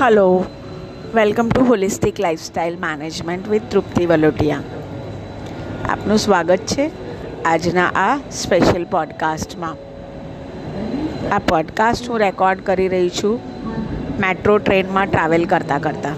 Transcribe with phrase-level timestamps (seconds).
[0.00, 0.44] Hello
[1.14, 4.60] welcome to holistic lifestyle management with Trupti Valotiya
[5.88, 6.90] આપનું સ્વાગત છે
[7.44, 9.76] આજના આ સ્પેશિયલ પોડકાસ્ટમાં
[11.34, 13.40] આ પોડકાસ્ટ હું રેકોર્ડ કરી રહી છું
[14.20, 16.14] મેટ્રો ટ્રેનમાં ટ્રાવેલ કરતાં કરતાં.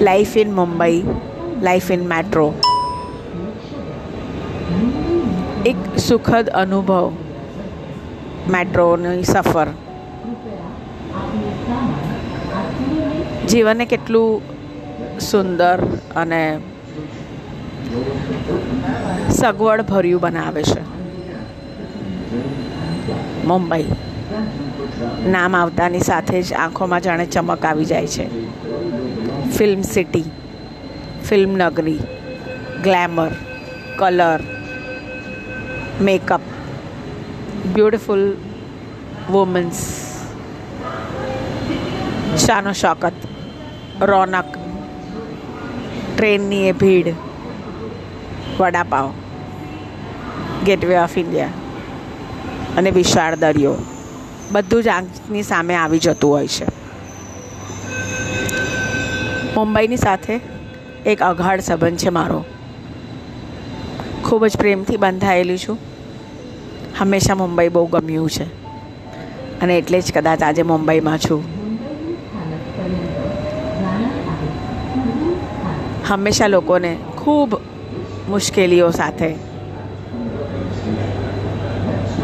[0.00, 1.02] Life in Mumbai
[1.62, 2.54] life in metro
[5.66, 7.12] એક સુખદ અનુભવ
[8.50, 9.66] મેટ્રોની સફર.
[13.48, 14.42] જીવનને કેટલું
[15.20, 15.82] સુંદર
[16.16, 16.58] અને
[19.30, 20.80] સગવડ ભર્યું બનાવે છે.
[23.44, 23.84] મુંબઈ.
[25.26, 28.26] નામ આવતાની સાથે જ આંખોમાં જાણે ચમક આવી જાય છે.
[29.50, 30.24] ફિલ્મ સિટી,
[31.24, 31.98] ફિલ્મ નગરી,
[32.82, 33.30] glamour,
[33.98, 34.40] colour,
[36.00, 36.40] makeup,
[37.74, 38.36] beautiful
[39.30, 40.03] womens
[42.38, 43.12] શાનો શોકત.
[44.00, 44.44] રોનક,
[46.16, 47.14] ટ્રેનની એ ભીડ.
[48.60, 49.12] વડાપાવ.
[50.66, 51.48] Gateway of India.
[52.76, 53.74] અને વિશાળ દરિયો.
[54.52, 56.64] બધું જ આંખની સામે આવી જતું હોય છે.
[59.54, 60.40] મુંબઈની સાથે
[61.06, 62.44] એક અઘાડ સંબંધ છે મારો.
[64.24, 65.78] ખૂબ જ પ્રેમથી બંધાયેલી છું.
[66.98, 68.64] હંમેશા મુંબઈ બહુ ગમ્યું છે.
[69.60, 71.63] અને એટલે જ કદાચ આજે મુંબઈમાં છું.
[76.08, 77.54] હંમેશા લોકોને ખૂબ
[78.28, 79.34] મુશ્કેલીઓ સાથે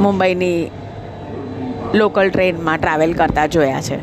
[0.00, 0.70] મુંબઈની
[1.94, 3.98] લોકલ ટ્રેનમાં ટ્રાવેલ કરતા જોયા છે.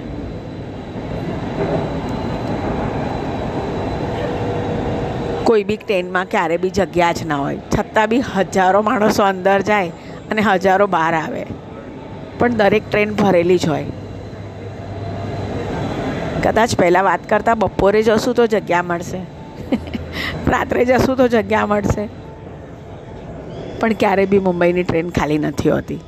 [5.44, 7.58] કોઈ બી ટ્રેનમાં ક્યારે બી જગ્યા જ ના હોય.
[7.58, 9.90] છતાં બી હજારો માણસો અંદર જાય
[10.32, 11.46] અને હજારો બહાર આવે.
[12.40, 13.86] પણ દરેક ટ્રેન ભરેલી જ હોય.
[16.44, 19.37] કદાચ પહેલાં વાત કરતાં બપોરે જશું તો જગ્યા મળશે.
[20.48, 22.10] રાત્રે જશું તો જગ્યા મળશે.
[23.80, 26.00] પણ ક્યારે બી મુંબઈની ટ્રેન ખાલી નથી હોતી.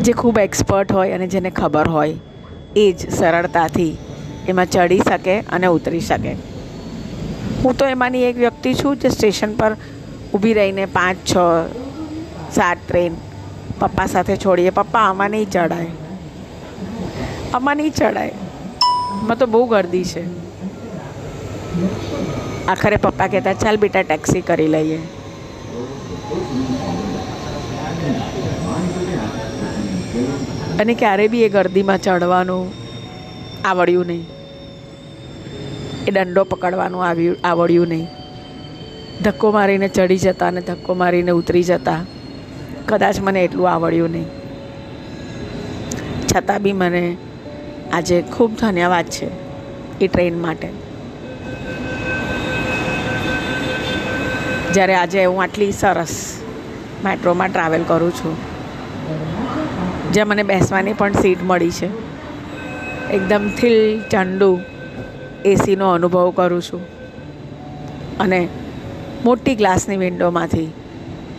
[0.00, 2.14] જે ખૂબ એક્સપર્ટ હોય અને જેને ખબર હોય,
[2.76, 3.96] એ જ સરળતાથી
[4.48, 6.32] એમાં ચડી શકે અને ઉતરી શકે.
[7.64, 9.76] હું તો એમાંની એક વ્યક્તિ છું જે સ્ટેશન પર
[10.34, 11.36] ઊભી રહીને પાંચ, છ,
[12.54, 13.14] સાત ટ્રેન
[13.78, 14.70] પપ્પા સાથે છોડીએ.
[14.70, 15.86] પપ્પા, આમાં નહીં ચડાય
[17.54, 18.30] આમાં નહીં ચડાય
[19.12, 20.43] આમાં તો બહુ ગર્દી છે.
[22.72, 25.00] આખરે પપ્પા કહેતા, ચાલ બેટા ટેક્સી કરી લઈએ.
[30.80, 32.64] અને ક્યારે બી એ ગર્દીમાં ચડવાનું
[33.70, 34.24] આવડ્યું નહીં.
[36.08, 38.08] એ દંડો પકડવાનું આવ્યું, આવડ્યું નહીં.
[39.24, 42.00] ધક્કો મારીને ચડી જતા અને ધક્કો મારીને ઉતરી જતા,
[42.88, 44.28] કદાચ મને એટલું આવડ્યું નહીં.
[46.30, 47.04] છતાં બી મને
[47.92, 49.28] આજે ખૂબ ધન્યવાદ છે
[50.00, 50.68] એ ટ્રેન માટે.
[54.74, 56.12] જ્યારે આજે હું આટલી સરસ
[57.04, 58.36] મેટ્રોમાં ટ્રાવેલ કરું છું,
[60.12, 61.88] જ્યાં મને બેસવાની પણ સીટ મળી છે.
[63.16, 63.76] એકદમ થીલ,
[64.10, 64.48] ઠંડુ
[65.50, 66.82] એસીનો અનુભવ કરું છું.
[68.24, 68.40] અને
[69.24, 70.70] મોટી ગ્લાસની વિન્ડોમાંથી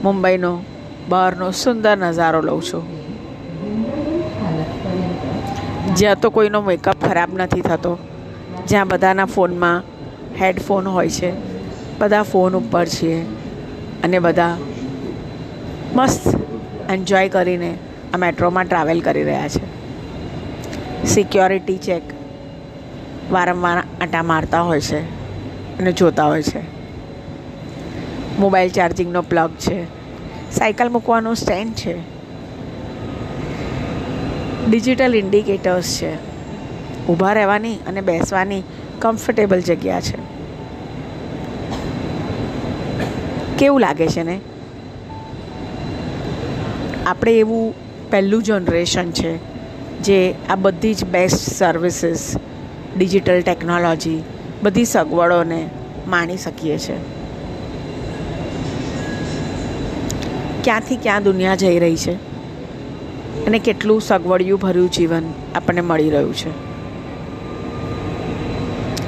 [0.03, 0.51] મુંબઈનો
[1.09, 2.83] બહારનો સુંદર નજારો લઉં છું.
[5.97, 7.93] જ્યાં તો કોઈનો મેકઅપ ખરાબ નથી થતો,
[8.69, 9.83] જ્યાં બધાના ફોનમાં
[10.41, 11.31] હેડફોન હોય છે.
[11.99, 13.25] બધા ફોન ઉપર છીએ
[14.03, 14.57] અને બધા
[15.93, 16.39] મસ્ત
[16.91, 17.77] એન્જોય કરીને
[18.13, 19.75] આ મેટ્રોમાં ટ્રાવેલ કરી રહ્યા છે.
[21.05, 22.01] સિક્યોરિટી ચેક
[23.31, 24.99] વારંવાર આંટા મારતા હોય છે
[25.77, 26.59] અને જોતા હોય છે.
[28.39, 29.85] મોબાઈલ ચાર્જિંગનો પ્લગ છે.
[30.51, 31.99] સાયકલ મૂકવાનું સ્ટેન્ડ છે.
[34.69, 36.15] ડિજિટલ ઇન્ડિકેટર્સ છે.
[37.07, 38.63] ઊભા રહેવાની અને બેસવાની
[38.99, 40.24] કમ્ફર્ટેબલ જગ્યા છે.
[43.59, 44.39] કેવું લાગે છે ને?
[47.05, 47.73] આપણે એવું
[48.11, 49.37] પહેલું જનરેશન છે
[49.99, 52.35] જે આ બધી જ બેસ્ટ સર્વિસીસ
[52.97, 54.23] ડિજિટલ ટેકનોલોજી
[54.63, 55.69] બધી સગવડોને
[56.07, 56.97] માણી શકીએ છીએ
[60.63, 62.13] ક્યાંથી ક્યાં દુનિયા જઈ રહી છે
[63.45, 65.23] અને કેટલું સગવડિયું ભર્યું જીવન
[65.55, 66.49] આપણને મળી રહ્યું છે.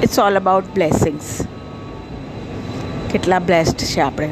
[0.02, 1.46] ઇટ્સ ઓલ અબાઉટ બ્લેસિંગ્સ
[3.12, 4.30] કેટલા બ્લેસ્ડ છે આપણે.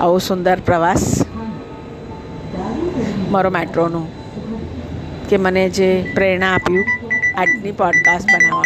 [0.00, 1.24] આવો સુંદર પ્રવાસ.
[3.30, 4.06] મારો મેટ્રોનો.
[5.28, 6.84] કે મને જે પ્રેરણા આપ્યું
[7.36, 8.62] આજની પોડકાસ્ટ બનાવવા